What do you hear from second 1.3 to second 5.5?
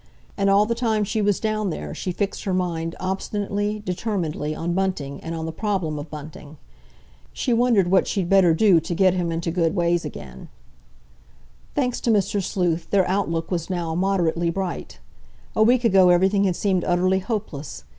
down there she fixed her mind obstinately, determinedly on Bunting and on